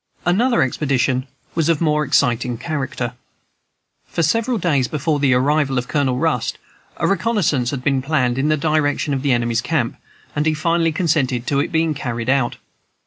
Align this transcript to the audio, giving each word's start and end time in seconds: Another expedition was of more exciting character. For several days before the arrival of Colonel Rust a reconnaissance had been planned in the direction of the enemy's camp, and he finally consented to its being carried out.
Another 0.25 0.63
expedition 0.63 1.27
was 1.53 1.69
of 1.69 1.79
more 1.79 2.03
exciting 2.03 2.57
character. 2.57 3.13
For 4.07 4.23
several 4.23 4.57
days 4.57 4.87
before 4.87 5.19
the 5.19 5.35
arrival 5.35 5.77
of 5.77 5.87
Colonel 5.87 6.17
Rust 6.17 6.57
a 6.97 7.05
reconnaissance 7.05 7.69
had 7.69 7.83
been 7.83 8.01
planned 8.01 8.39
in 8.39 8.49
the 8.49 8.57
direction 8.57 9.13
of 9.13 9.21
the 9.21 9.31
enemy's 9.31 9.61
camp, 9.61 9.95
and 10.35 10.47
he 10.47 10.55
finally 10.55 10.91
consented 10.91 11.45
to 11.45 11.59
its 11.59 11.71
being 11.71 11.93
carried 11.93 12.31
out. 12.31 12.57